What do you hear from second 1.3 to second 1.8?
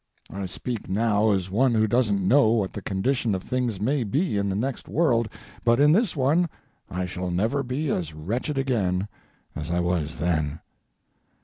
one